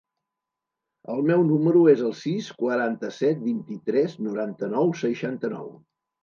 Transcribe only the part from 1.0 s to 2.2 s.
El meu número es el